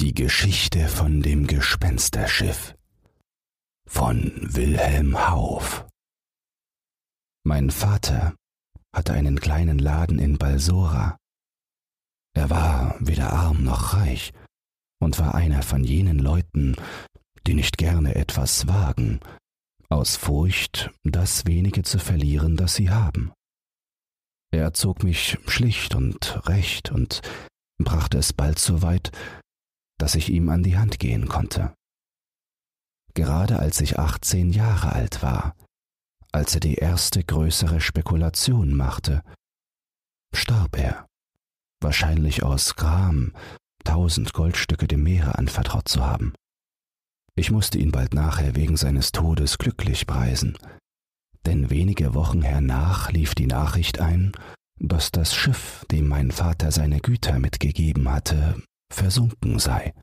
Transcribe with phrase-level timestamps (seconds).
[0.00, 2.76] Die Geschichte von dem Gespensterschiff
[3.84, 5.86] von Wilhelm Hauff
[7.44, 8.36] Mein Vater
[8.94, 11.16] hatte einen kleinen Laden in Balsora.
[12.32, 14.32] Er war weder arm noch reich
[15.00, 16.76] und war einer von jenen Leuten,
[17.48, 19.18] die nicht gerne etwas wagen,
[19.88, 23.32] aus Furcht, das wenige zu verlieren, das sie haben.
[24.52, 27.20] Er erzog mich schlicht und recht und
[27.78, 29.10] brachte es bald so weit,
[29.98, 31.74] dass ich ihm an die Hand gehen konnte.
[33.14, 35.54] Gerade als ich achtzehn Jahre alt war,
[36.32, 39.22] als er die erste größere Spekulation machte,
[40.34, 41.06] starb er,
[41.80, 43.32] wahrscheinlich aus Gram,
[43.84, 46.34] tausend Goldstücke dem Meere anvertraut zu haben.
[47.34, 50.58] Ich musste ihn bald nachher wegen seines Todes glücklich preisen,
[51.46, 54.32] denn wenige Wochen hernach lief die Nachricht ein,
[54.78, 58.62] dass das Schiff, dem mein Vater seine Güter mitgegeben hatte,
[58.92, 59.94] versunken sei.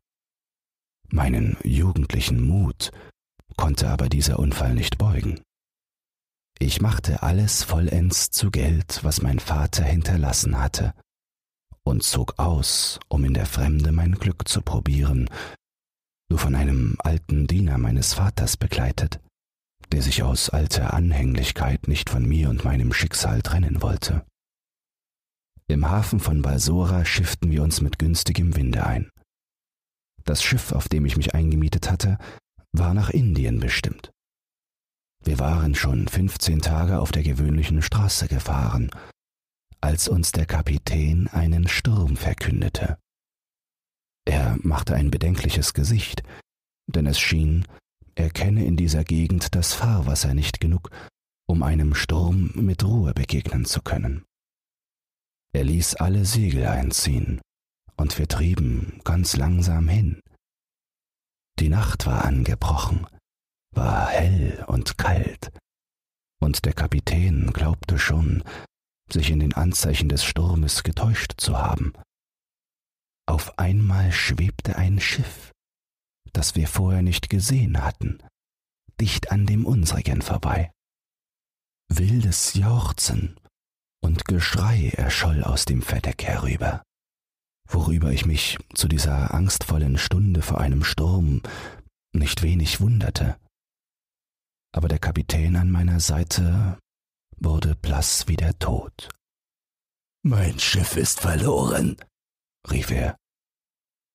[1.10, 2.92] Meinen jugendlichen Mut
[3.58, 5.42] konnte aber dieser Unfall nicht beugen.
[6.60, 10.94] Ich machte alles vollends zu Geld, was mein Vater hinterlassen hatte,
[11.84, 15.30] und zog aus, um in der Fremde mein Glück zu probieren,
[16.30, 19.20] nur von einem alten Diener meines Vaters begleitet,
[19.92, 24.26] der sich aus alter Anhänglichkeit nicht von mir und meinem Schicksal trennen wollte.
[25.68, 29.10] Im Hafen von Balsora schifften wir uns mit günstigem Winde ein.
[30.24, 32.18] Das Schiff, auf dem ich mich eingemietet hatte,
[32.72, 34.12] war nach Indien bestimmt.
[35.24, 38.92] Wir waren schon fünfzehn Tage auf der gewöhnlichen Straße gefahren,
[39.82, 43.00] als uns der Kapitän einen Sturm verkündete.
[44.26, 46.22] Er machte ein bedenkliches Gesicht,
[46.88, 47.66] denn es schien,
[48.14, 50.90] er kenne in dieser Gegend das Fahrwasser nicht genug,
[51.48, 54.26] um einem Sturm mit Ruhe begegnen zu können.
[55.56, 57.40] Er ließ alle Segel einziehen,
[57.96, 60.20] und wir trieben ganz langsam hin.
[61.60, 63.08] Die Nacht war angebrochen,
[63.74, 65.54] war hell und kalt,
[66.42, 68.44] und der Kapitän glaubte schon,
[69.10, 71.94] sich in den Anzeichen des Sturmes getäuscht zu haben.
[73.26, 75.54] Auf einmal schwebte ein Schiff,
[76.34, 78.22] das wir vorher nicht gesehen hatten,
[79.00, 80.70] dicht an dem unsrigen vorbei.
[81.88, 83.40] Wildes Jauchzen
[84.06, 86.84] und Geschrei erscholl aus dem Verdeck herüber,
[87.68, 91.42] worüber ich mich zu dieser angstvollen Stunde vor einem Sturm
[92.14, 93.36] nicht wenig wunderte.
[94.74, 96.78] Aber der Kapitän an meiner Seite
[97.38, 99.10] wurde blass wie der Tod.
[100.22, 101.98] Mein Schiff ist verloren,
[102.70, 103.18] rief er.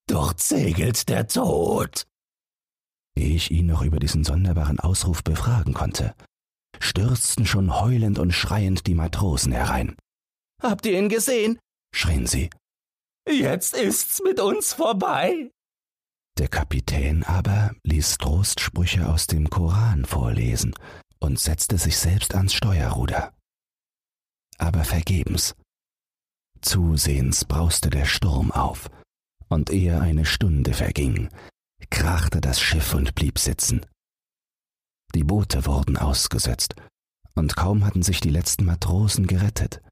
[0.06, 2.06] Dort segelt der Tod.
[3.16, 6.14] Ehe ich ihn noch über diesen sonderbaren Ausruf befragen konnte,
[6.80, 9.96] stürzten schon heulend und schreiend die Matrosen herein.
[10.62, 11.58] Habt ihr ihn gesehen?
[11.94, 12.50] schrien sie.
[13.28, 15.50] Jetzt ist's mit uns vorbei.
[16.38, 20.74] Der Kapitän aber ließ Trostsprüche aus dem Koran vorlesen
[21.18, 23.34] und setzte sich selbst ans Steuerruder.
[24.58, 25.54] Aber vergebens.
[26.62, 28.90] Zusehends brauste der Sturm auf,
[29.48, 31.28] und ehe eine Stunde verging,
[31.90, 33.84] krachte das Schiff und blieb sitzen.
[35.14, 36.74] Die Boote wurden ausgesetzt,
[37.34, 39.82] und kaum hatten sich die letzten Matrosen gerettet,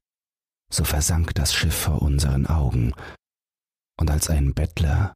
[0.71, 2.93] so versank das Schiff vor unseren Augen,
[3.99, 5.13] und als ein Bettler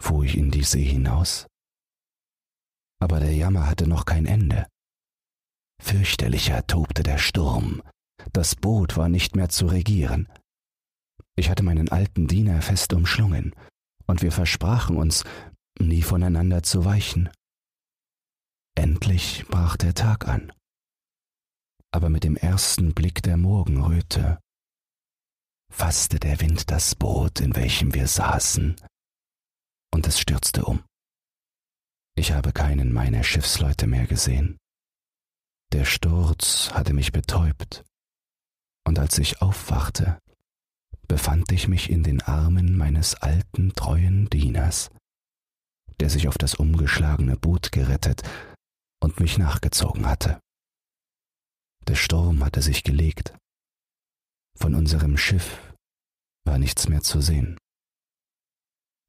[0.00, 1.46] fuhr ich in die See hinaus.
[3.00, 4.66] Aber der Jammer hatte noch kein Ende.
[5.82, 7.82] Fürchterlicher tobte der Sturm,
[8.32, 10.28] das Boot war nicht mehr zu regieren.
[11.36, 13.54] Ich hatte meinen alten Diener fest umschlungen,
[14.06, 15.24] und wir versprachen uns,
[15.78, 17.28] nie voneinander zu weichen.
[18.78, 20.52] Endlich brach der Tag an.
[21.92, 24.38] Aber mit dem ersten Blick der Morgenröte
[25.72, 28.76] fasste der Wind das Boot, in welchem wir saßen,
[29.94, 30.84] und es stürzte um.
[32.16, 34.58] Ich habe keinen meiner Schiffsleute mehr gesehen.
[35.72, 37.82] Der Sturz hatte mich betäubt,
[38.86, 40.18] und als ich aufwachte,
[41.08, 44.90] befand ich mich in den Armen meines alten, treuen Dieners,
[45.98, 48.22] der sich auf das umgeschlagene Boot gerettet
[49.02, 50.40] und mich nachgezogen hatte.
[51.86, 53.36] Der Sturm hatte sich gelegt.
[54.58, 55.72] Von unserem Schiff
[56.44, 57.58] war nichts mehr zu sehen.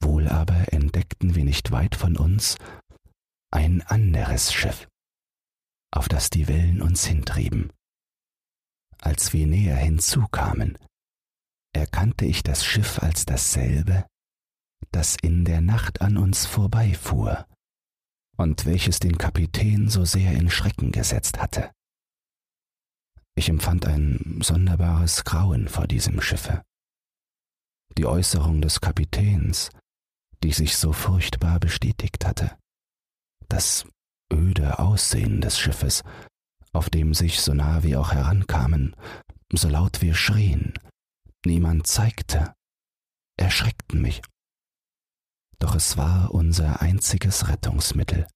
[0.02, 2.58] Wohl aber entdeckten wir nicht weit von uns
[3.52, 4.88] ein anderes Schiff,
[5.92, 7.72] auf das die Wellen uns hintrieben.
[9.00, 10.78] Als wir näher hinzukamen,
[11.74, 14.06] erkannte ich das Schiff als dasselbe,
[14.92, 17.48] das in der Nacht an uns vorbeifuhr
[18.38, 21.72] und welches den Kapitän so sehr in Schrecken gesetzt hatte.
[23.36, 26.64] Ich empfand ein sonderbares Grauen vor diesem Schiffe.
[27.98, 29.70] Die Äußerung des Kapitäns,
[30.44, 32.58] die sich so furchtbar bestätigt hatte.
[33.50, 33.86] Das
[34.32, 36.04] öde Aussehen des Schiffes,
[36.74, 38.96] auf dem sich so nah wir auch herankamen,
[39.54, 40.74] so laut wir schrien,
[41.46, 42.54] niemand zeigte,
[43.38, 44.22] erschreckten mich.
[45.60, 48.28] Doch es war unser einziges Rettungsmittel.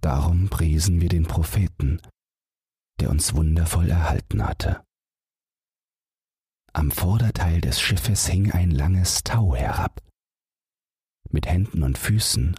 [0.00, 2.00] Darum priesen wir den Propheten,
[3.00, 4.84] der uns wundervoll erhalten hatte.
[6.72, 10.02] Am Vorderteil des Schiffes hing ein langes Tau herab.
[11.30, 12.54] Mit Händen und Füßen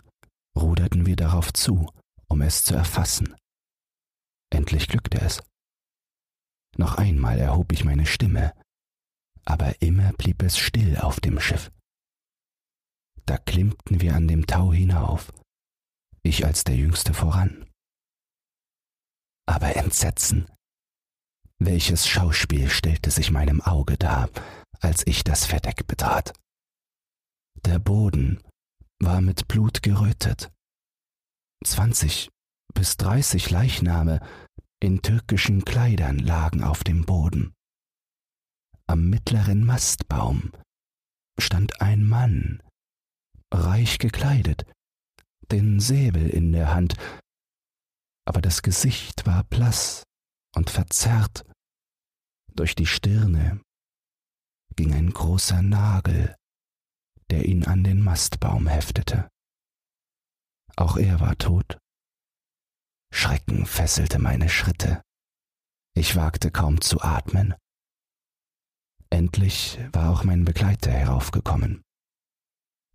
[0.57, 1.91] ruderten wir darauf zu,
[2.27, 3.35] um es zu erfassen.
[4.49, 5.41] Endlich glückte es.
[6.77, 8.53] Noch einmal erhob ich meine Stimme,
[9.45, 11.71] aber immer blieb es still auf dem Schiff.
[13.27, 15.33] Da klimmten wir an dem Tau hinauf,
[16.23, 17.69] ich als der Jüngste voran.
[19.45, 20.49] Aber Entsetzen,
[21.59, 24.29] welches Schauspiel stellte sich meinem Auge dar,
[24.79, 26.33] als ich das Verdeck betrat.
[27.65, 28.41] Der Boden
[28.99, 30.49] war mit Blut gerötet.
[31.65, 32.29] Zwanzig
[32.73, 34.25] bis dreißig Leichname
[34.79, 37.53] in türkischen Kleidern lagen auf dem Boden.
[38.85, 40.53] Am mittleren Mastbaum
[41.39, 42.61] stand ein Mann,
[43.51, 44.65] reich gekleidet,
[45.51, 46.95] den Säbel in der Hand,
[48.25, 50.03] aber das Gesicht war blass
[50.55, 51.45] und verzerrt.
[52.53, 53.61] Durch die Stirne
[54.75, 56.35] ging ein großer Nagel,
[57.29, 59.29] der ihn an den Mastbaum heftete.
[60.75, 61.77] Auch er war tot.
[63.13, 65.01] Schrecken fesselte meine Schritte.
[65.95, 67.55] Ich wagte kaum zu atmen.
[69.09, 71.81] Endlich war auch mein Begleiter heraufgekommen.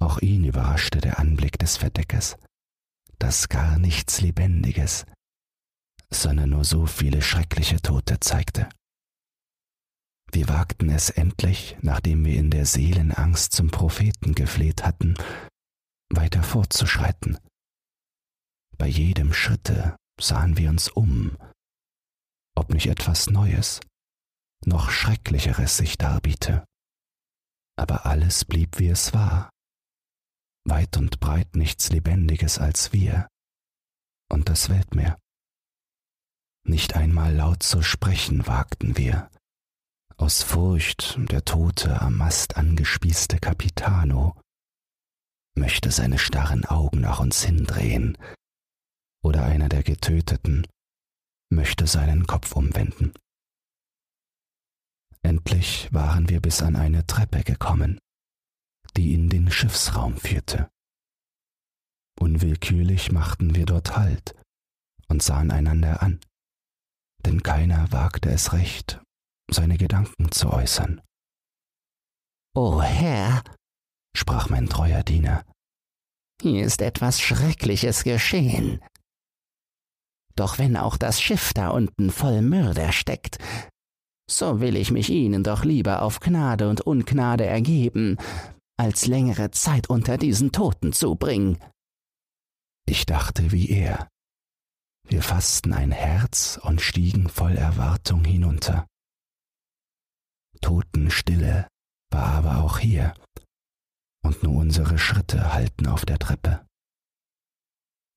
[0.03, 2.37] Auch ihn überraschte der Anblick des Verdeckes,
[3.21, 5.07] das gar nichts Lebendiges,
[6.11, 8.69] sondern nur so viele schreckliche Tote zeigte.
[10.33, 15.15] Wir wagten es endlich, nachdem wir in der Seelenangst zum Propheten gefleht hatten,
[16.11, 17.39] weiter fortzuschreiten.
[18.77, 21.39] Bei jedem Schritte sahen wir uns um,
[22.57, 23.79] ob nicht etwas Neues,
[24.67, 26.65] noch Schrecklicheres sich darbiete.
[27.79, 29.52] Aber alles blieb wie es war,
[30.65, 33.29] weit und breit nichts Lebendiges als wir
[34.31, 35.19] und das Weltmeer.
[36.65, 39.31] Nicht einmal laut zu sprechen wagten wir,
[40.17, 44.41] aus Furcht der tote am Mast angespießte Capitano
[45.55, 48.17] möchte seine starren Augen nach uns hindrehen,
[49.23, 50.67] oder einer der Getöteten
[51.51, 53.13] möchte seinen Kopf umwenden.
[55.23, 57.99] Endlich waren wir bis an eine Treppe gekommen,
[58.97, 60.71] die in den Schiffsraum führte.
[62.19, 64.35] Unwillkürlich machten wir dort Halt
[65.09, 66.21] und sahen einander an,
[67.25, 69.01] denn keiner wagte es recht,
[69.51, 71.01] seine Gedanken zu äußern.
[72.55, 73.43] O Herr,
[74.17, 75.45] sprach mein treuer Diener,
[76.43, 78.83] hier ist etwas Schreckliches geschehen.
[80.35, 83.39] Doch wenn auch das Schiff da unten voll Mörder steckt,
[84.29, 88.17] so will ich mich ihnen doch lieber auf Gnade und Ungnade ergeben,
[88.83, 91.57] als längere Zeit unter diesen Toten zubringen.
[92.85, 94.09] Ich dachte wie er.
[95.05, 98.89] Wir fassten ein Herz und stiegen voll Erwartung hinunter.
[100.61, 101.69] Totenstille
[102.11, 103.15] war aber auch hier,
[104.25, 106.67] und nur unsere Schritte hallten auf der Treppe.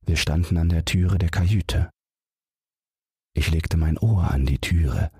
[0.01, 1.91] Wir standen an der Türe der Kajüte.
[3.35, 5.11] Ich legte mein Ohr an die Türe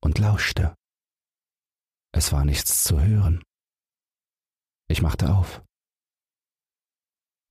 [0.00, 0.76] und lauschte.
[2.12, 3.42] Es war nichts zu hören.
[4.90, 5.62] Ich machte auf.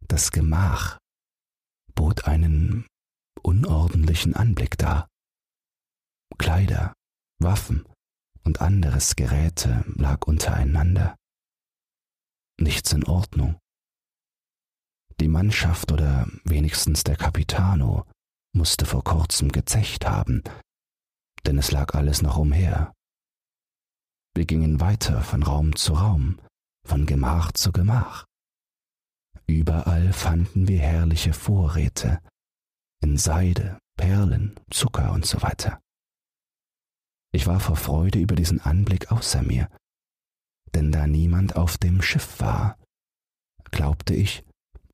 [0.09, 0.97] Das Gemach
[1.95, 2.85] bot einen
[3.41, 5.07] unordentlichen Anblick dar.
[6.37, 6.93] Kleider,
[7.41, 7.87] Waffen
[8.43, 11.15] und anderes Geräte lag untereinander.
[12.59, 13.57] Nichts in Ordnung.
[15.21, 18.05] Die Mannschaft oder wenigstens der Capitano
[18.53, 20.43] musste vor kurzem gezecht haben,
[21.45, 22.93] denn es lag alles noch umher.
[24.35, 26.41] Wir gingen weiter von Raum zu Raum,
[26.89, 28.25] von Gemach zu Gemach.
[29.45, 32.19] Überall fanden wir herrliche Vorräte
[33.03, 35.79] in Seide, Perlen, Zucker und so weiter.
[37.31, 39.69] Ich war vor Freude über diesen Anblick außer mir,
[40.73, 42.75] denn da niemand auf dem Schiff war,
[43.69, 44.43] glaubte ich,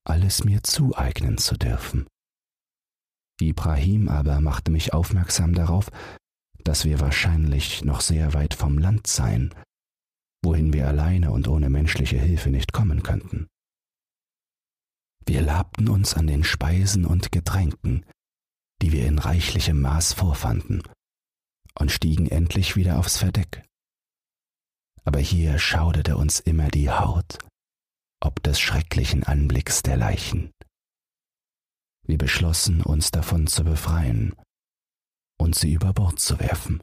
[0.03, 2.07] alles mir zueignen zu dürfen.
[3.39, 5.89] Ibrahim aber machte mich aufmerksam darauf,
[6.65, 9.55] dass wir wahrscheinlich noch sehr weit vom Land seien,
[10.45, 13.47] wohin wir alleine und ohne menschliche Hilfe nicht kommen könnten.
[15.25, 18.05] Wir labten uns an den Speisen und Getränken,
[18.81, 20.83] die wir in reichlichem Maß vorfanden,
[21.77, 23.65] und stiegen endlich wieder aufs Verdeck.
[25.03, 27.39] Aber hier schauderte uns immer die Haut,
[28.21, 30.51] ob des schrecklichen Anblicks der Leichen.
[32.07, 34.35] Wir beschlossen, uns davon zu befreien
[35.39, 36.81] und sie über Bord zu werfen.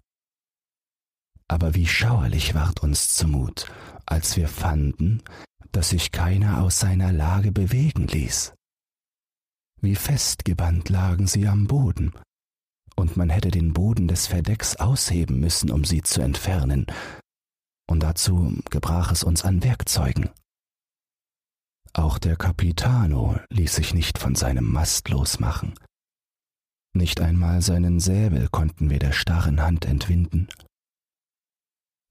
[1.49, 3.67] Aber wie schauerlich ward uns zumut,
[4.07, 5.23] als wir fanden,
[5.73, 8.55] dass sich keiner aus seiner Lage bewegen ließ.
[9.81, 12.13] Wie festgebannt lagen sie am Boden,
[12.95, 16.87] und man hätte den Boden des Verdecks ausheben müssen, um sie zu entfernen,
[17.89, 20.31] und dazu gebrach es uns an Werkzeugen.
[21.95, 25.75] Auch der Capitano ließ sich nicht von seinem Mast losmachen.
[26.95, 30.49] Nicht einmal seinen Säbel konnten wir der starren Hand entwinden.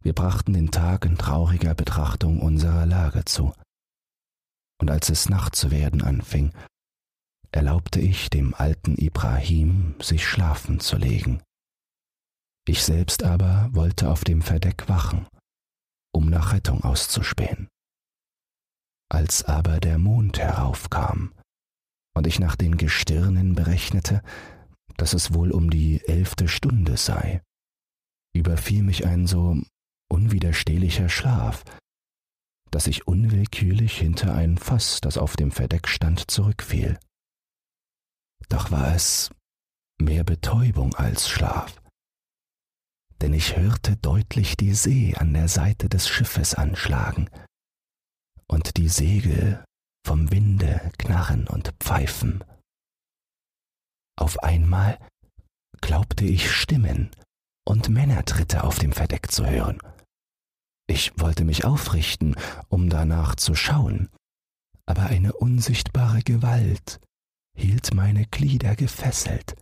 [0.03, 3.53] Wir brachten den Tag in trauriger Betrachtung unserer Lage zu.
[4.79, 6.53] Und als es Nacht zu werden anfing,
[7.51, 11.43] erlaubte ich dem alten Ibrahim, sich schlafen zu legen.
[12.67, 15.27] Ich selbst aber wollte auf dem Verdeck wachen,
[16.12, 17.67] um nach Rettung auszuspähen.
[19.10, 21.34] Als aber der Mond heraufkam
[22.15, 24.24] und ich nach den Gestirnen berechnete,
[24.98, 27.41] dass es wohl um die elfte Stunde sei,
[28.34, 29.62] überfiel mich ein so
[30.12, 31.63] unwiderstehlicher Schlaf,
[32.70, 37.00] dass ich unwillkürlich hinter ein Fass, das auf dem Verdeck stand, zurückfiel.
[38.50, 39.30] Doch war es
[40.01, 41.82] mehr Betäubung als Schlaf,
[43.22, 47.30] denn ich hörte deutlich die See an der Seite des Schiffes anschlagen
[48.48, 49.63] und die Segel
[50.06, 52.44] vom Winde knarren und pfeifen.
[54.18, 54.98] Auf einmal
[55.80, 57.12] glaubte ich Stimmen
[57.65, 59.80] und Männertritte auf dem Verdeck zu hören.
[60.91, 62.36] Ich wollte mich aufrichten,
[62.67, 64.10] um danach zu schauen,
[64.86, 67.00] aber eine unsichtbare Gewalt
[67.57, 69.55] hielt meine Glieder gefesselt.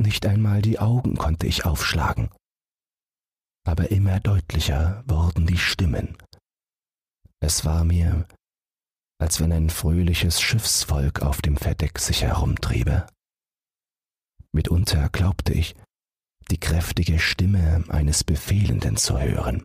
[0.00, 2.30] Nicht einmal die Augen konnte ich aufschlagen.
[3.66, 6.16] Aber immer deutlicher wurden die Stimmen.
[7.40, 8.26] Es war mir,
[9.20, 13.06] als wenn ein fröhliches Schiffsvolk auf dem Verdeck sich herumtriebe.
[14.52, 15.76] Mitunter glaubte ich,
[16.50, 19.62] die kräftige Stimme eines Befehlenden zu hören.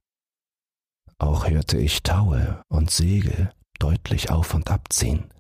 [1.24, 5.34] Auch hörte ich Taue und Segel deutlich auf und abziehen.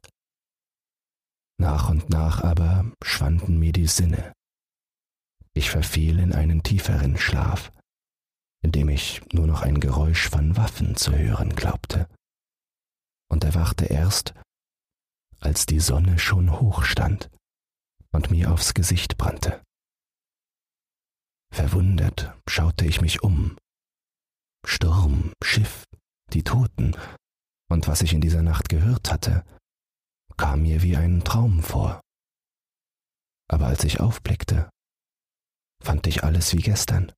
[1.59, 4.31] Nach und nach aber schwanden mir die Sinne.
[5.53, 7.73] Ich verfiel in einen tieferen Schlaf,
[8.63, 12.07] in dem ich nur noch ein Geräusch von Waffen zu hören glaubte,
[13.29, 14.33] und erwachte erst,
[15.41, 17.29] als die Sonne schon hoch stand
[18.13, 19.61] und mir aufs Gesicht brannte.
[21.53, 23.57] Verwundert schaute ich mich um.
[24.65, 25.83] Sturm, Schiff,
[26.31, 26.95] die Toten
[27.69, 29.43] und was ich in dieser Nacht gehört hatte,
[30.37, 32.01] kam mir wie ein Traum vor.
[33.49, 34.69] Aber als ich aufblickte,
[35.81, 37.11] fand ich alles wie gestern.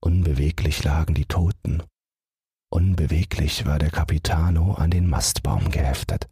[0.00, 1.82] Unbeweglich lagen die Toten,
[2.72, 6.28] unbeweglich war der Capitano an den Mastbaum geheftet.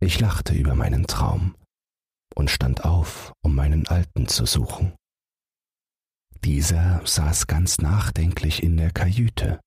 [0.00, 1.54] Ich lachte über meinen Traum
[2.34, 4.96] und stand auf, um meinen Alten zu suchen.
[6.44, 9.60] Dieser saß ganz nachdenklich in der Kajüte.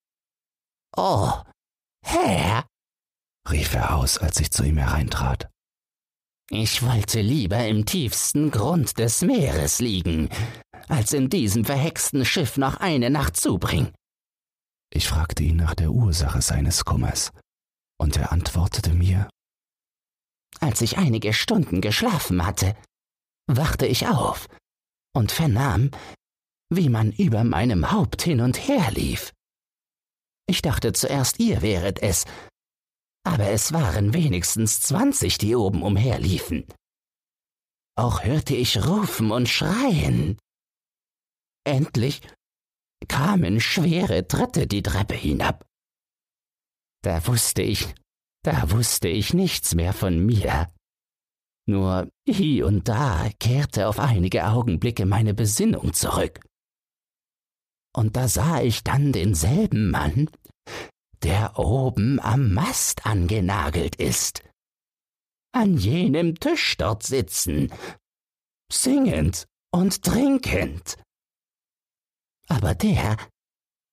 [0.98, 1.32] Oh,
[2.04, 2.66] Herr,
[3.50, 5.50] rief er aus, als ich zu ihm hereintrat.
[6.50, 10.30] Ich wollte lieber im tiefsten Grund des Meeres liegen,
[10.88, 13.94] als in diesem verhexten Schiff noch eine Nacht zubringen.
[14.92, 17.32] Ich fragte ihn nach der Ursache seines Kummers,
[18.00, 19.28] und er antwortete mir
[20.60, 22.76] Als ich einige Stunden geschlafen hatte,
[23.48, 24.48] wachte ich auf
[25.14, 25.90] und vernahm,
[26.76, 29.34] wie man über meinem Haupt hin und her lief.
[30.48, 32.26] Ich dachte zuerst, ihr wäret es,
[33.26, 36.66] aber es waren wenigstens zwanzig, die oben umherliefen.
[37.98, 40.38] Auch hörte ich rufen und schreien.
[41.66, 42.22] Endlich
[43.08, 45.66] kamen schwere Tritte die Treppe hinab.
[47.04, 47.94] Da wusste ich,
[48.44, 50.68] da wusste ich nichts mehr von mir.
[51.68, 56.40] Nur hie und da kehrte auf einige Augenblicke meine Besinnung zurück.
[57.96, 60.30] Und da sah ich dann denselben Mann,
[61.24, 64.44] der oben am Mast angenagelt ist.
[65.54, 67.72] An jenem Tisch dort sitzen,
[68.70, 70.98] singend und trinkend.
[72.50, 73.16] Aber der,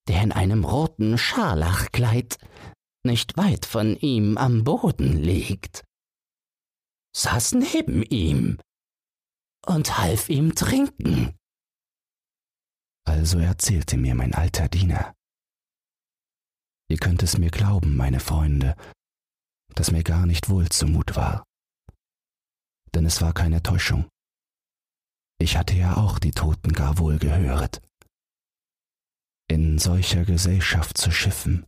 [0.09, 2.39] der in einem roten Scharlachkleid
[3.05, 5.85] nicht weit von ihm am Boden liegt,
[7.17, 8.59] saß neben ihm
[9.65, 11.37] und half ihm trinken.
[13.05, 15.15] Also erzählte mir mein alter Diener,
[16.93, 18.77] Ihr könnt es mir glauben, meine Freunde,
[19.75, 21.43] dass mir gar nicht wohl zumut war.
[22.95, 24.11] Denn es war keine Täuschung.
[25.41, 27.81] Ich hatte ja auch die Toten gar wohl gehöret.
[29.49, 31.65] In solcher Gesellschaft zu schiffen,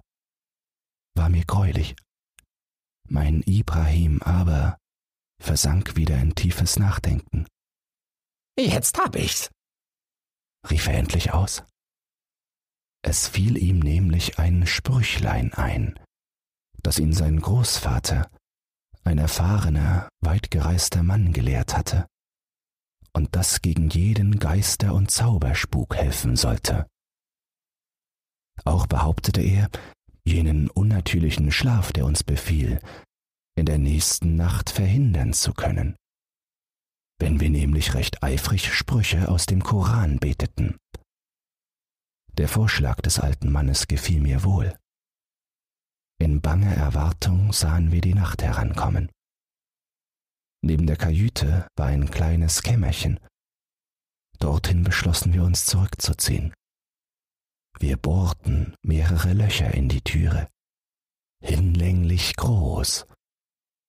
[1.17, 1.97] war mir greulich.
[3.09, 4.77] Mein Ibrahim aber
[5.41, 7.47] versank wieder in tiefes Nachdenken.
[8.59, 9.51] Jetzt hab ich's,
[10.71, 11.63] rief er endlich aus.
[13.03, 15.99] Es fiel ihm nämlich ein Sprüchlein ein,
[16.83, 18.31] das ihn sein Großvater,
[19.05, 22.07] ein erfahrener, weitgereister Mann gelehrt hatte,
[23.13, 26.87] und das gegen jeden Geister- und Zauberspuk helfen sollte.
[28.65, 29.69] Auch behauptete er,
[30.25, 32.81] jenen unnatürlichen Schlaf, der uns befiel,
[33.57, 35.97] in der nächsten Nacht verhindern zu können,
[37.25, 40.77] wenn wir nämlich recht eifrig Sprüche aus dem Koran beteten.
[42.37, 44.79] Der Vorschlag des alten Mannes gefiel mir wohl.
[46.21, 49.11] In banger Erwartung sahen wir die Nacht herankommen.
[50.61, 53.19] Neben der Kajüte war ein kleines Kämmerchen.
[54.39, 56.53] Dorthin beschlossen wir uns zurückzuziehen.
[57.79, 60.51] Wir bohrten mehrere Löcher in die Türe,
[61.41, 63.07] hinlänglich groß,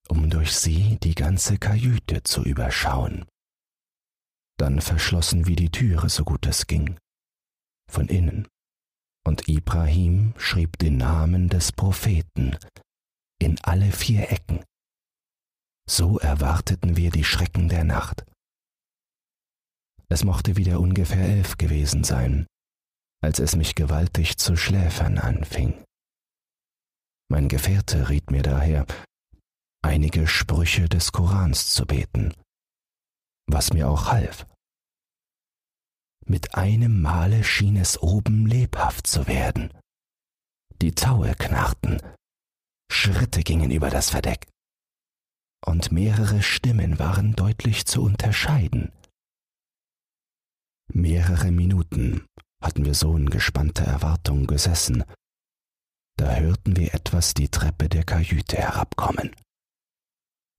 [0.10, 3.26] um durch sie die ganze Kajüte zu überschauen.
[4.58, 6.98] Dann verschlossen wir die Türe so gut es ging,
[7.92, 8.48] von innen,
[9.26, 12.58] und Ibrahim schrieb den Namen des Propheten
[13.40, 14.64] in alle vier Ecken.
[15.90, 18.26] So erwarteten wir die Schrecken der Nacht.
[20.10, 22.48] Es mochte wieder ungefähr elf gewesen sein,
[23.22, 25.84] als es mich gewaltig zu schläfern anfing.
[27.30, 28.86] Mein Gefährte riet mir daher,
[29.86, 32.34] einige Sprüche des Korans zu beten,
[33.46, 34.48] was mir auch half.
[36.26, 39.72] Mit einem Male schien es oben lebhaft zu werden.
[40.82, 42.02] Die Taue knarrten,
[42.92, 44.48] Schritte gingen über das Verdeck,
[45.64, 48.92] und mehrere Stimmen waren deutlich zu unterscheiden.
[50.92, 52.26] Mehrere Minuten
[52.62, 55.04] hatten wir so in gespannter Erwartung gesessen,
[56.18, 59.36] da hörten wir etwas die Treppe der Kajüte herabkommen.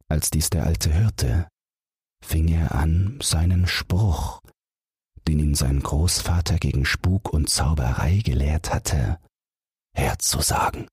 [0.08, 1.48] Als dies der Alte hörte,
[2.24, 4.40] fing er an, seinen Spruch,
[5.26, 9.18] den ihn sein Großvater gegen Spuk und Zauberei gelehrt hatte,
[9.94, 10.88] herzusagen.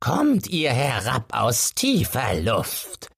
[0.00, 3.08] Kommt ihr herab aus tiefer Luft,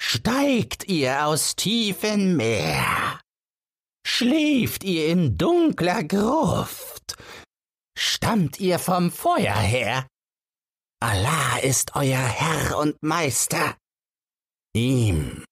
[0.00, 3.20] steigt ihr aus tiefem Meer,
[4.06, 7.16] schläft ihr in dunkler Gruft,
[7.98, 10.06] stammt ihr vom Feuer her,
[11.02, 13.76] Allah ist euer Herr und Meister,
[14.76, 15.44] ihm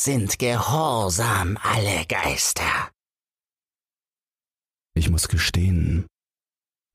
[0.00, 2.90] sind gehorsam alle Geister.
[4.94, 6.06] Ich muss gestehen,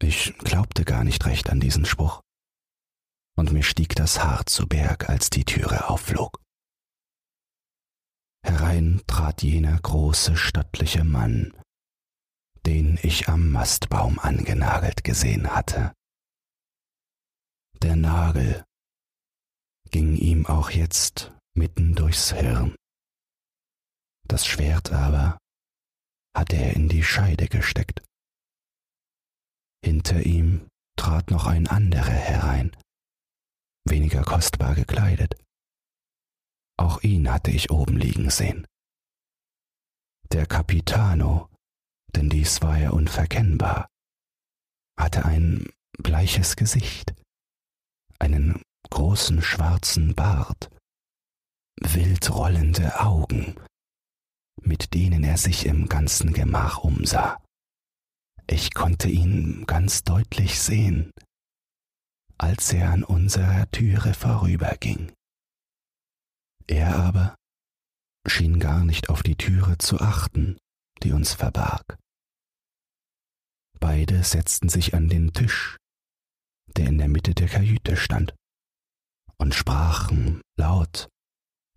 [0.01, 2.21] ich glaubte gar nicht recht an diesen Spruch
[3.37, 6.41] und mir stieg das Haar zu Berg, als die Türe aufflog.
[8.43, 11.53] Herein trat jener große, stattliche Mann,
[12.65, 15.93] den ich am Mastbaum angenagelt gesehen hatte.
[17.83, 18.65] Der Nagel
[19.91, 22.75] ging ihm auch jetzt mitten durchs Hirn.
[24.27, 25.37] Das Schwert aber
[26.35, 28.01] hatte er in die Scheide gesteckt.
[29.83, 32.75] Hinter ihm trat noch ein anderer herein,
[33.85, 35.35] weniger kostbar gekleidet.
[36.77, 38.65] Auch ihn hatte ich oben liegen sehen.
[40.31, 41.49] Der Capitano,
[42.15, 43.89] denn dies war er unverkennbar,
[44.97, 47.13] hatte ein bleiches Gesicht,
[48.19, 50.69] einen großen schwarzen Bart,
[51.79, 53.55] wild rollende Augen,
[54.61, 57.41] mit denen er sich im ganzen Gemach umsah.
[58.47, 61.11] Ich konnte ihn ganz deutlich sehen,
[62.37, 65.13] als er an unserer Türe vorüberging.
[66.67, 67.35] Er aber
[68.27, 70.57] schien gar nicht auf die Türe zu achten,
[71.03, 71.97] die uns verbarg.
[73.79, 75.77] Beide setzten sich an den Tisch,
[76.77, 78.35] der in der Mitte der Kajüte stand,
[79.37, 81.09] und sprachen laut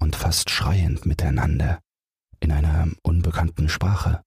[0.01, 1.81] und fast schreiend miteinander
[2.41, 4.23] in einer unbekannten Sprache.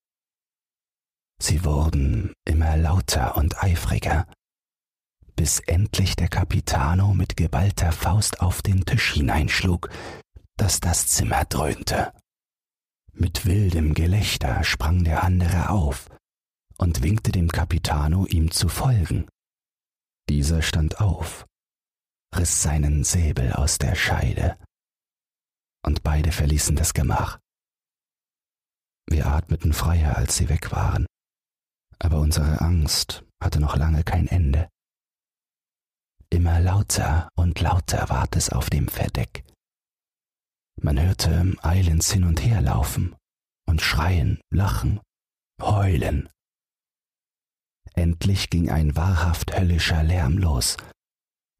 [1.41, 4.27] Sie wurden immer lauter und eifriger,
[5.35, 9.89] bis endlich der Capitano mit geballter Faust auf den Tisch hineinschlug,
[10.57, 12.11] dass das Zimmer dröhnte.
[13.13, 16.09] Mit wildem Gelächter sprang der andere auf
[16.77, 19.27] und winkte dem Capitano, ihm zu folgen.
[20.29, 21.45] Dieser stand auf,
[22.35, 24.57] riss seinen Säbel aus der Scheide,
[25.87, 27.39] und beide verließen das Gemach.
[29.09, 31.05] Wir atmeten freier, als sie weg waren,
[31.97, 34.67] aber unsere Angst hatte noch lange kein Ende.
[36.29, 39.45] Immer lauter und lauter ward es auf dem Verdeck.
[40.81, 43.15] Man hörte eilends hin und her laufen
[43.65, 44.99] und schreien, lachen,
[45.61, 46.29] heulen.
[47.93, 50.75] Endlich ging ein wahrhaft höllischer Lärm los,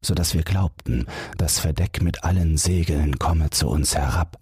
[0.04, 1.06] so dass wir glaubten,
[1.36, 4.38] das Verdeck mit allen Segeln komme zu uns herab.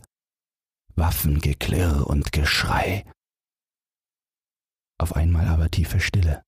[0.95, 3.05] Waffengeklirr und Geschrei.
[4.99, 6.43] Auf einmal aber tiefe Stille.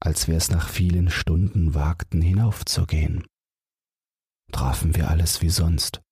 [0.00, 3.26] Als wir es nach vielen Stunden wagten hinaufzugehen,
[4.50, 6.02] trafen wir alles wie sonst.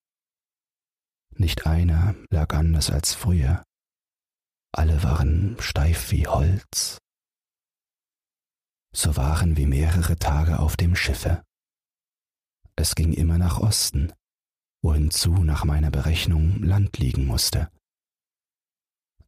[1.35, 3.63] Nicht einer lag anders als früher.
[4.73, 6.99] Alle waren steif wie Holz.
[8.93, 11.43] So waren wir mehrere Tage auf dem Schiffe.
[12.75, 14.11] Es ging immer nach Osten,
[14.83, 17.71] wohin zu nach meiner Berechnung Land liegen musste.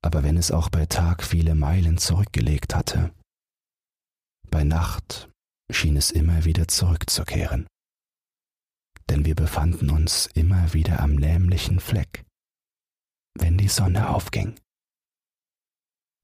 [0.02, 3.13] Aber wenn es auch bei Tag viele Meilen zurückgelegt hatte,
[4.49, 5.30] bei Nacht
[5.71, 7.67] schien es immer wieder zurückzukehren.
[9.10, 12.26] Denn wir befanden uns immer wieder am nämlichen Fleck,
[13.36, 14.60] wenn die Sonne aufging.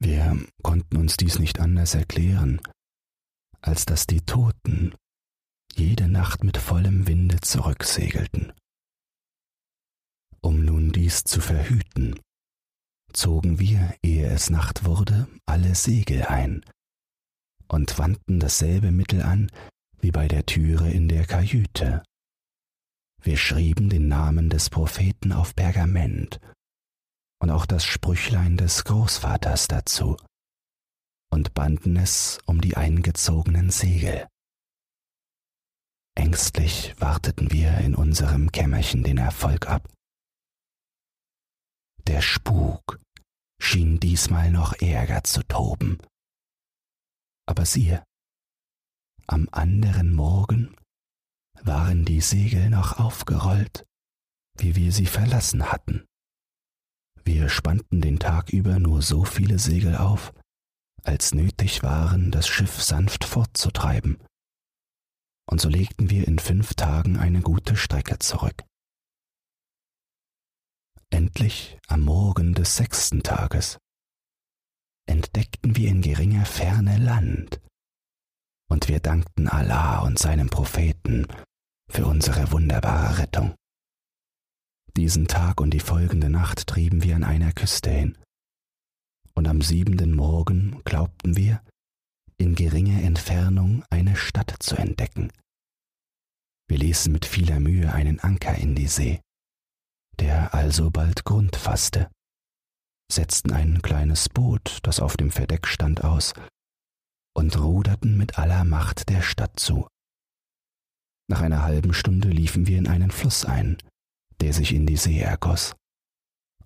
[0.02, 2.62] Wir konnten uns dies nicht anders erklären,
[3.62, 4.93] als dass die Toten
[5.76, 8.54] jede Nacht mit vollem Winde zurücksegelten.
[10.41, 12.19] Um nun dies zu verhüten,
[13.13, 16.63] zogen wir, ehe es Nacht wurde, alle Segel ein
[17.67, 19.52] und wandten dasselbe Mittel an
[20.02, 22.04] wie bei der Türe in der Kajüte.
[23.22, 26.39] Wir schrieben den Namen des Propheten auf Pergament
[27.41, 30.17] und auch das Sprüchlein des Großvaters dazu
[31.32, 34.28] und banden es um die eingezogenen Segel.
[36.15, 39.88] Ängstlich warteten wir in unserem Kämmerchen den Erfolg ab.
[42.08, 43.00] Der Spuk
[43.62, 46.00] schien diesmal noch ärger zu toben.
[47.46, 48.04] Aber siehe,
[49.28, 50.76] am anderen Morgen
[51.62, 53.86] waren die Segel noch aufgerollt,
[54.58, 56.06] wie wir sie verlassen hatten.
[57.24, 60.34] Wir spannten den Tag über nur so viele Segel auf,
[61.03, 64.17] als nötig waren, das Schiff sanft fortzutreiben.
[65.49, 68.63] Und so legten wir in fünf Tagen eine gute Strecke zurück.
[71.09, 73.77] Endlich am Morgen des sechsten Tages
[75.07, 77.59] entdeckten wir in geringer Ferne Land,
[78.69, 81.25] und wir dankten Allah und seinem Propheten
[81.89, 83.55] für unsere wunderbare Rettung.
[84.95, 88.17] Diesen Tag und die folgende Nacht trieben wir an einer Küste hin,
[89.39, 91.63] und am siebenten Morgen glaubten wir,
[92.38, 95.32] in geringer Entfernung eine Stadt zu entdecken.
[96.67, 99.21] Wir ließen mit vieler Mühe einen Anker in die See,
[100.19, 102.12] der alsobald Grund fasste,
[103.10, 106.34] setzten ein kleines Boot, das auf dem Verdeck stand, aus
[107.34, 109.88] und ruderten mit aller Macht der Stadt zu.
[111.30, 113.78] Nach einer halben Stunde liefen wir in einen Fluss ein,
[114.41, 115.78] der sich in die See ergoss,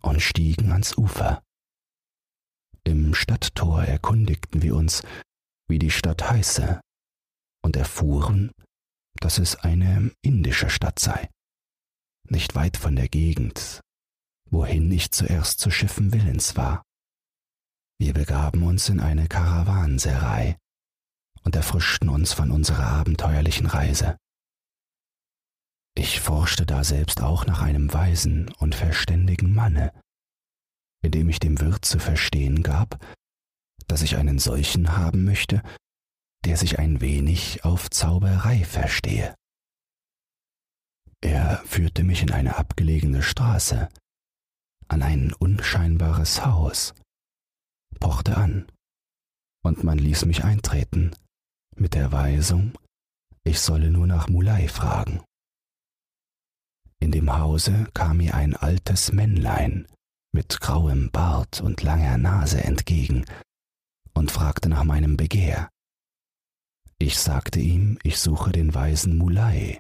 [0.02, 1.44] und stiegen ans Ufer.
[2.86, 5.04] Im Stadttor erkundigten wir uns,
[5.70, 6.82] wie die Stadt heiße,
[7.64, 8.52] und erfuhren,
[9.20, 11.30] dass es eine indische Stadt sei,
[12.30, 13.82] nicht weit von der Gegend,
[14.50, 16.84] wohin ich zuerst zu schiffen willens war.
[18.00, 20.58] Wir begaben uns in eine Karawanserei
[21.44, 24.18] und erfrischten uns von unserer abenteuerlichen Reise.
[25.96, 29.94] Ich forschte da selbst auch nach einem weisen und verständigen Manne,
[31.04, 33.00] indem ich dem Wirt zu verstehen gab,
[33.88, 35.62] dass ich einen solchen haben möchte,
[36.46, 39.36] der sich ein wenig auf Zauberei verstehe.
[41.22, 43.88] Er führte mich in eine abgelegene Straße,
[44.88, 46.94] an ein unscheinbares Haus,
[48.00, 48.68] pochte an,
[49.64, 51.16] und man ließ mich eintreten,
[51.76, 52.78] mit der Weisung,
[53.46, 55.24] ich solle nur nach Mulei fragen.
[57.00, 59.88] In dem Hause kam mir ein altes Männlein,
[60.34, 63.26] mit grauem Bart und langer Nase entgegen
[64.14, 65.70] und fragte nach meinem Begehr.
[67.00, 69.80] Ich sagte ihm, ich suche den weisen Mulai,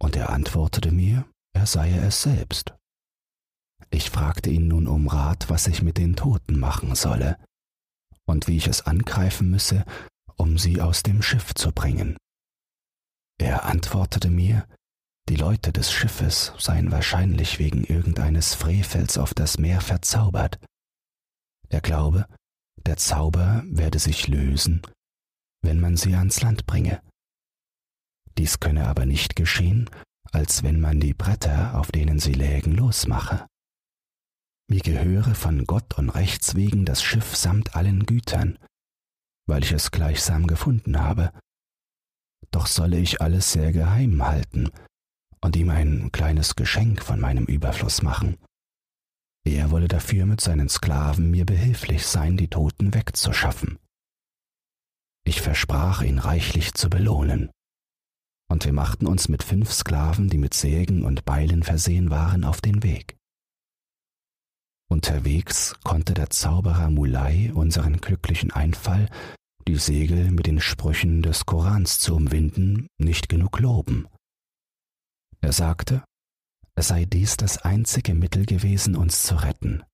[0.00, 2.74] und er antwortete mir, er sei es selbst.
[3.90, 7.38] Ich fragte ihn nun um Rat, was ich mit den Toten machen solle
[8.26, 9.84] und wie ich es angreifen müsse,
[10.36, 12.16] um sie aus dem Schiff zu bringen.
[13.38, 14.66] Er antwortete mir,
[15.28, 20.58] die Leute des Schiffes seien wahrscheinlich wegen irgendeines Frevels auf das Meer verzaubert.
[21.68, 22.26] Er glaube,
[22.76, 24.82] der Zauber werde sich lösen,
[25.62, 27.00] wenn man sie ans Land bringe.
[28.36, 29.88] Dies könne aber nicht geschehen,
[30.32, 33.46] als wenn man die Bretter, auf denen sie lägen, losmache.
[34.68, 38.58] Mir gehöre von Gott und Rechts wegen das Schiff samt allen Gütern,
[39.46, 41.32] weil ich es gleichsam gefunden habe.
[42.50, 44.70] Doch solle ich alles sehr geheim halten,
[45.44, 48.38] und ihm ein kleines Geschenk von meinem Überfluss machen.
[49.46, 53.78] Er wolle dafür mit seinen Sklaven mir behilflich sein, die Toten wegzuschaffen.
[55.26, 57.50] Ich versprach ihn reichlich zu belohnen,
[58.50, 62.62] und wir machten uns mit fünf Sklaven, die mit Sägen und Beilen versehen waren, auf
[62.62, 63.18] den Weg.
[64.90, 69.10] Unterwegs konnte der Zauberer Mulai unseren glücklichen Einfall,
[69.68, 74.08] die Segel mit den Sprüchen des Korans zu umwinden, nicht genug loben.
[75.44, 76.02] Er sagte,
[76.74, 79.84] es sei dies das einzige Mittel gewesen, uns zu retten.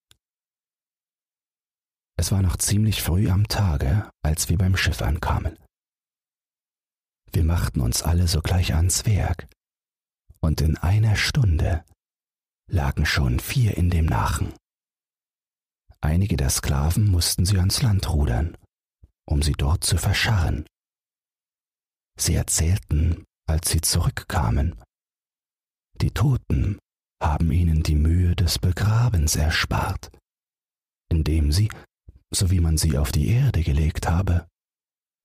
[2.17, 5.59] Es war noch ziemlich früh am Tage, als wir beim Schiff ankamen.
[7.33, 9.49] Wir machten uns alle sogleich ans Werk,
[10.39, 11.85] und in einer Stunde
[12.71, 14.55] lagen schon vier in dem Nachen.
[16.01, 18.57] Einige der Sklaven mussten sie ans Land rudern,
[19.27, 20.65] um sie dort zu verscharren.
[22.17, 24.81] Sie erzählten, als sie zurückkamen,
[26.03, 26.79] die Toten
[27.23, 30.11] haben ihnen die Mühe des Begrabens erspart,
[31.11, 31.71] indem sie,
[32.33, 34.47] so wie man sie auf die Erde gelegt habe,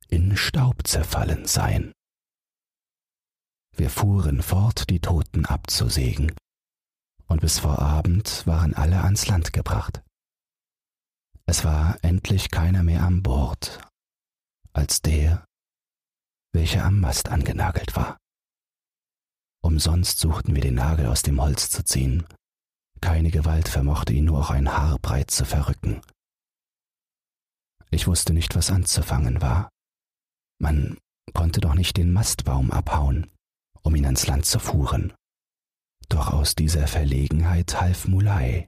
[0.10, 1.94] in Staub zerfallen seien.
[3.76, 6.34] Wir fuhren fort, die Toten abzusägen,
[7.28, 10.04] und bis vor Abend waren alle ans Land gebracht.
[11.46, 13.82] Es war endlich keiner mehr an Bord
[14.74, 15.46] als der,
[16.54, 18.18] welcher am Mast angenagelt war.
[19.66, 22.24] Umsonst suchten wir den Nagel aus dem Holz zu ziehen.
[23.02, 26.02] Keine Gewalt vermochte ihn nur auch ein Haar breit zu verrücken.
[27.90, 29.70] Ich wusste nicht, was anzufangen war.
[30.62, 31.00] Man
[31.34, 33.32] konnte doch nicht den Mastbaum abhauen,
[33.82, 35.14] um ihn ans Land zu fuhren.
[36.10, 38.68] Doch aus dieser Verlegenheit half Mulai.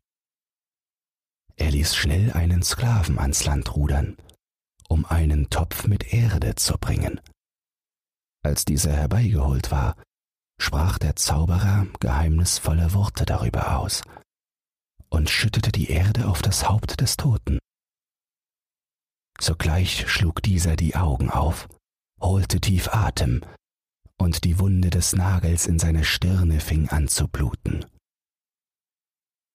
[1.58, 4.18] Er ließ schnell einen Sklaven ans Land rudern,
[4.90, 7.22] um einen Topf mit Erde zu bringen.
[8.44, 9.96] Als dieser herbeigeholt war,
[10.60, 14.02] sprach der Zauberer geheimnisvolle Worte darüber aus
[15.10, 17.60] und schüttete die Erde auf das Haupt des Toten.
[19.40, 21.68] Sogleich schlug dieser die Augen auf,
[22.20, 23.42] holte tief Atem,
[24.18, 27.86] und die Wunde des Nagels in seiner Stirne fing an zu bluten.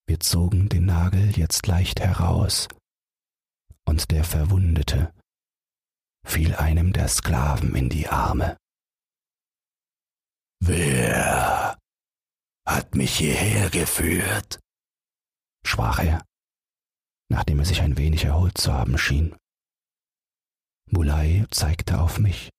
[0.07, 2.69] Wir zogen den Nagel jetzt leicht heraus,
[3.85, 5.13] und der Verwundete
[6.25, 8.57] fiel einem der Sklaven in die Arme.
[10.65, 11.77] Wer
[12.65, 14.61] hat mich hierher geführt?
[15.67, 16.25] sprach er,
[17.29, 19.35] nachdem er sich ein wenig erholt zu haben schien.
[20.89, 22.51] Mulai zeigte auf mich,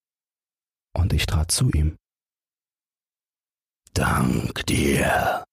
[0.94, 1.96] und ich trat zu ihm.
[3.94, 5.46] Dank dir,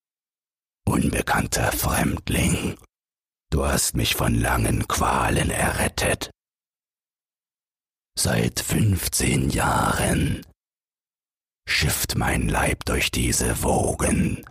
[0.85, 2.77] unbekannter Fremdling,
[3.51, 6.33] du hast mich von langen Qualen errettet.
[8.19, 10.45] Seit fünfzehn Jahren
[11.71, 14.45] schifft mein Leib durch diese Wogen,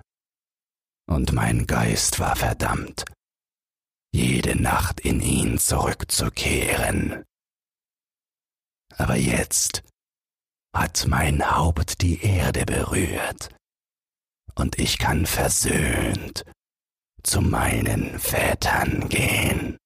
[1.08, 3.03] und mein Geist war verdammt,
[4.12, 7.23] jede Nacht in ihn zurückzukehren.
[8.97, 9.84] Aber jetzt
[10.73, 13.49] hat mein Haupt die Erde berührt,
[14.55, 16.45] und ich kann versöhnt
[17.23, 19.77] zu meinen Vätern gehen.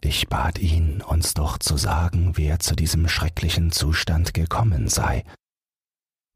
[0.00, 5.24] Ich bat ihn, uns doch zu sagen, wie er zu diesem schrecklichen Zustand gekommen sei,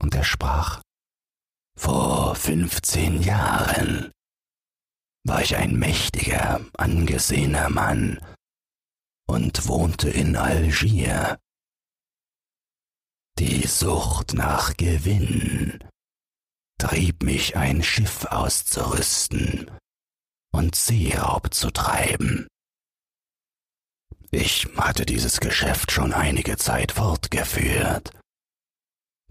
[0.00, 0.82] und er sprach,
[1.78, 4.10] Vor fünfzehn Jahren
[5.24, 8.20] war ich ein mächtiger, angesehener Mann
[9.26, 11.38] und wohnte in Algier.
[13.38, 15.78] Die Sucht nach Gewinn
[16.78, 19.70] trieb mich ein Schiff auszurüsten
[20.52, 22.46] und Seeraub zu treiben.
[24.30, 28.10] Ich hatte dieses Geschäft schon einige Zeit fortgeführt.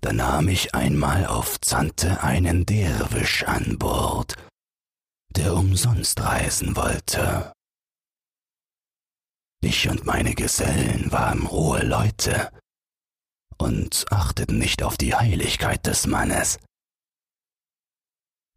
[0.05, 4.35] Da nahm ich einmal auf Zante einen Derwisch an Bord,
[5.35, 7.51] der umsonst reisen wollte.
[9.63, 12.51] Ich und meine Gesellen waren rohe Leute
[13.57, 16.59] und achteten nicht auf die Heiligkeit des Mannes.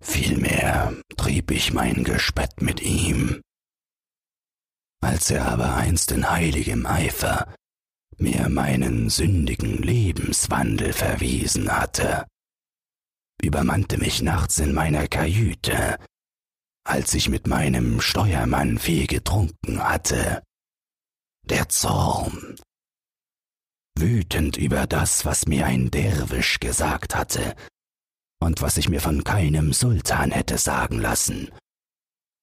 [0.02, 3.40] Vielmehr trieb ich mein Gespött mit ihm.
[5.00, 7.50] Als er aber einst in heiligem Eifer
[8.18, 12.26] mir meinen sündigen Lebenswandel verwiesen hatte,
[13.42, 15.98] übermannte mich nachts in meiner Kajüte,
[16.84, 20.42] als ich mit meinem Steuermann viel getrunken hatte,
[21.44, 22.56] der Zorn.
[23.96, 27.56] Wütend über das, was mir ein Derwisch gesagt hatte,
[28.40, 31.50] und was ich mir von keinem Sultan hätte sagen lassen,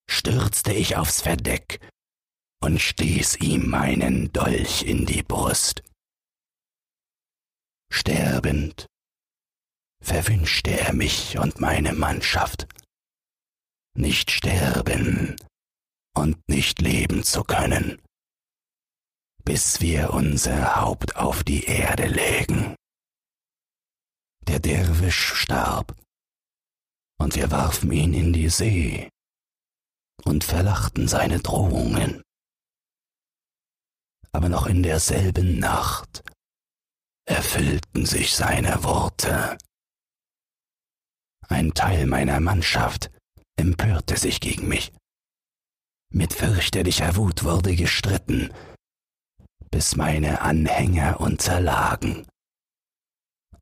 [0.10, 1.80] stürzte ich aufs Verdeck
[2.66, 5.84] und stieß ihm meinen Dolch in die Brust.
[7.92, 8.88] Sterbend
[10.02, 12.68] verwünschte er mich und meine Mannschaft,
[13.96, 15.36] nicht sterben
[16.16, 18.02] und nicht leben zu können,
[19.44, 22.76] bis wir unser Haupt auf die Erde legen.
[24.48, 25.96] der Derwisch starb,
[27.20, 29.10] und wir warfen ihn in die See
[30.24, 32.26] und verlachten seine Drohungen.
[34.36, 36.22] Aber noch in derselben Nacht
[37.26, 39.58] erfüllten sich seine Worte.
[41.48, 43.12] Ein Teil meiner Mannschaft
[43.58, 44.92] empörte sich gegen mich.
[46.12, 48.54] Mit fürchterlicher Wut wurde gestritten,
[49.72, 52.28] bis meine Anhänger unterlagen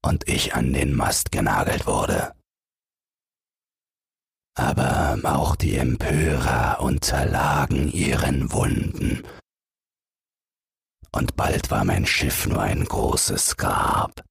[0.01, 2.33] und ich an den Mast genagelt wurde.
[4.57, 9.23] Aber auch die Empörer unterlagen ihren Wunden,
[11.13, 14.23] und bald war mein Schiff nur ein großes Grab.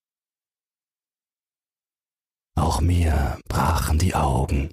[2.55, 4.71] Auch mir brachen die Augen,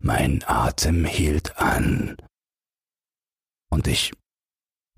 [0.00, 2.16] mein Atem hielt an,
[3.70, 4.12] und ich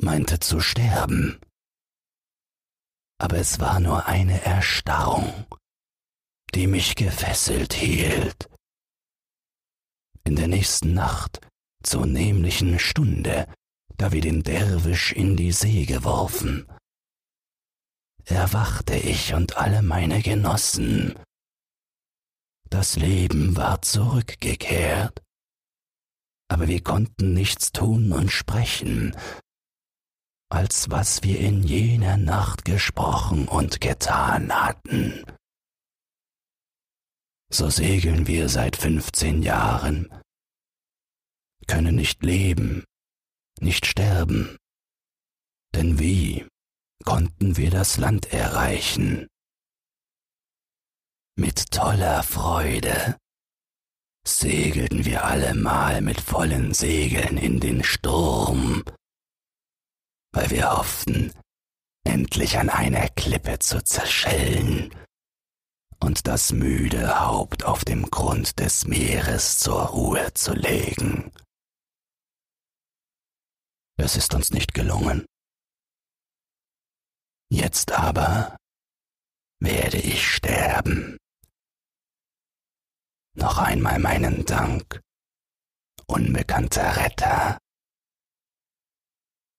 [0.02, 1.40] meinte zu sterben.
[3.18, 5.46] Aber es war nur eine Erstarrung,
[6.54, 8.50] die mich gefesselt hielt.
[10.24, 11.40] In der nächsten Nacht,
[11.82, 13.46] zur nämlichen Stunde,
[13.96, 16.70] da wir den Derwisch in die See geworfen,
[18.24, 21.18] erwachte ich und alle meine Genossen.
[22.68, 25.22] Das Leben war zurückgekehrt,
[26.48, 29.16] aber wir konnten nichts tun und sprechen,
[30.48, 35.24] als was wir in jener Nacht gesprochen und getan hatten.
[37.48, 40.12] So segeln wir seit fünfzehn Jahren,
[41.68, 42.84] können nicht leben,
[43.60, 44.56] nicht sterben.
[45.74, 46.46] Denn wie
[47.04, 49.28] konnten wir das Land erreichen?
[51.38, 53.16] Mit toller Freude
[54.26, 58.82] segelten wir allemal mit vollen Segeln in den Sturm,
[60.32, 61.32] weil wir hofften,
[62.04, 64.94] endlich an einer Klippe zu zerschellen
[66.00, 71.32] und das müde Haupt auf dem Grund des Meeres zur Ruhe zu legen.
[73.96, 75.26] Es ist uns nicht gelungen.
[77.50, 78.56] Jetzt aber
[79.60, 81.16] werde ich sterben.
[83.34, 85.00] Noch einmal meinen Dank,
[86.06, 87.58] unbekannter Retter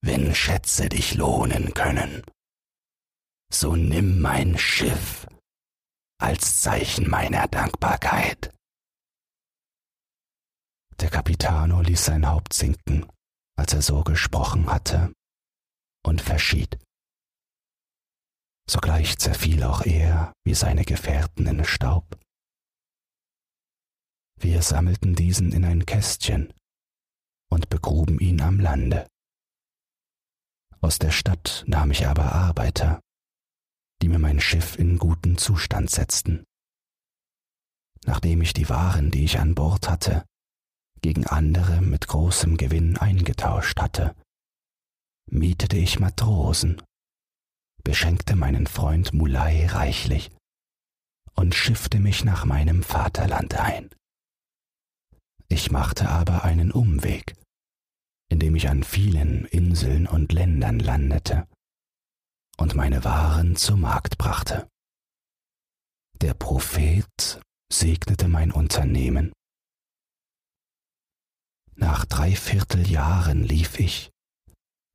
[0.07, 2.23] wenn Schätze dich lohnen können.
[3.51, 5.27] So nimm mein Schiff
[6.19, 8.53] als Zeichen meiner Dankbarkeit.
[10.99, 13.05] Der Capitano ließ sein Haupt sinken,
[13.57, 15.11] als er so gesprochen hatte,
[16.05, 16.77] und verschied.
[18.69, 22.19] Sogleich zerfiel auch er wie seine Gefährten in Staub.
[24.39, 26.53] Wir sammelten diesen in ein Kästchen
[27.49, 29.07] und begruben ihn am Lande.
[30.79, 33.01] Aus der Stadt nahm ich aber Arbeiter,
[34.01, 36.43] die mir mein Schiff in guten Zustand setzten.
[38.05, 40.23] Nachdem ich die Waren, die ich an Bord hatte,
[41.07, 44.13] gegen andere mit großem Gewinn eingetauscht hatte,
[45.29, 46.81] mietete ich Matrosen,
[47.83, 50.31] beschenkte meinen Freund Mulai reichlich
[51.33, 53.89] und schiffte mich nach meinem Vaterland ein.
[55.47, 57.37] Ich machte aber einen Umweg
[58.29, 61.47] indem ich an vielen Inseln und Ländern landete
[62.57, 64.67] und meine Waren zur Markt brachte.
[66.21, 67.39] Der Prophet
[67.71, 69.31] segnete mein Unternehmen.
[71.79, 74.09] Nach dreiviertel Jahren lief ich,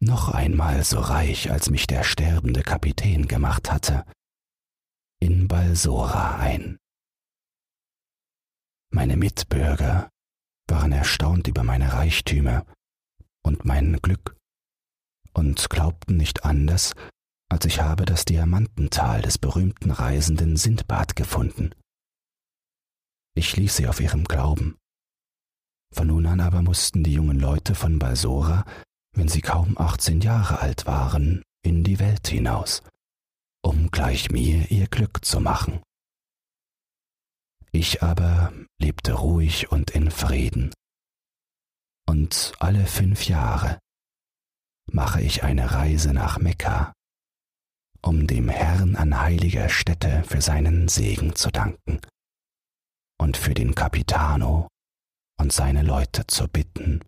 [0.01, 4.05] noch einmal so reich, als mich der sterbende Kapitän gemacht hatte,
[5.21, 6.79] in Balsora ein.
[8.91, 10.11] Meine Mitbürger
[10.69, 12.67] waren erstaunt über meine Reichtümer
[13.45, 14.37] und mein Glück
[15.35, 16.95] und glaubten nicht anders,
[17.49, 21.75] als ich habe das Diamantental des berühmten Reisenden Sindbad gefunden.
[23.35, 24.77] Ich ließ sie auf ihrem Glauben.
[25.93, 28.65] Von nun an aber mussten die jungen Leute von Balsora,
[29.15, 32.83] wenn sie kaum achtzehn Jahre alt waren, in die Welt hinaus,
[33.63, 35.81] um gleich mir ihr Glück zu machen.
[37.71, 40.73] Ich aber lebte ruhig und in Frieden
[42.09, 43.79] und alle fünf Jahre
[44.91, 46.93] mache ich eine Reise nach Mekka,
[48.03, 52.01] um dem Herrn an heiliger Stätte für seinen Segen zu danken
[53.19, 54.69] und für den Capitano
[55.43, 57.01] und seine Leute zu bitten,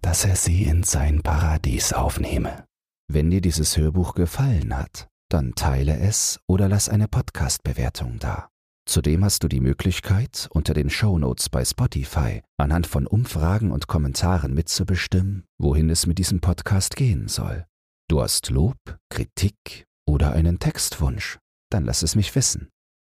[0.00, 2.64] dass er sie in sein Paradies aufnehme.
[3.06, 8.48] Wenn dir dieses Hörbuch gefallen hat, dann teile es oder lass eine Podcast-Bewertung da.
[8.88, 14.54] Zudem hast du die Möglichkeit, unter den Shownotes bei Spotify anhand von Umfragen und Kommentaren
[14.54, 17.66] mitzubestimmen, wohin es mit diesem Podcast gehen soll.
[18.08, 18.78] Du hast Lob,
[19.10, 21.38] Kritik oder einen Textwunsch?
[21.70, 22.70] Dann lass es mich wissen.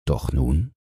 [0.06, 0.73] Doch nun